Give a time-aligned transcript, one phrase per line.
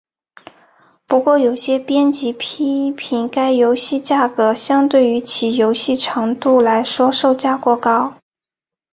[1.05, 8.15] 不过有些编辑批评该游戏价格相对于其游戏长度来说售价过高。